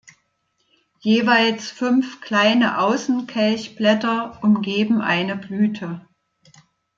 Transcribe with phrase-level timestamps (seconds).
[1.01, 6.01] Jeweils fünf kleine Außenkelchblätter umgeben eine Blüte.